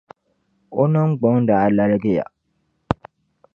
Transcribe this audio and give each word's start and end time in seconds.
O 0.81 0.83
ningbung 0.91 1.39
daa 1.47 1.65
laligiya. 1.75 2.25